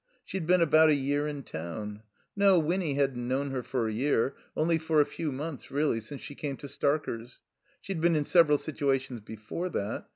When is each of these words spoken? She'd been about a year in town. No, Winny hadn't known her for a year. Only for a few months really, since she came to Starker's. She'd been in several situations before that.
She'd 0.25 0.47
been 0.47 0.63
about 0.63 0.89
a 0.89 0.95
year 0.95 1.27
in 1.27 1.43
town. 1.43 2.01
No, 2.35 2.57
Winny 2.57 2.95
hadn't 2.95 3.27
known 3.27 3.51
her 3.51 3.61
for 3.61 3.87
a 3.87 3.93
year. 3.93 4.33
Only 4.57 4.79
for 4.79 4.99
a 4.99 5.05
few 5.05 5.31
months 5.31 5.69
really, 5.69 5.99
since 6.01 6.21
she 6.23 6.33
came 6.33 6.57
to 6.57 6.67
Starker's. 6.67 7.41
She'd 7.81 8.01
been 8.01 8.15
in 8.15 8.25
several 8.25 8.57
situations 8.57 9.19
before 9.21 9.69
that. 9.69 10.07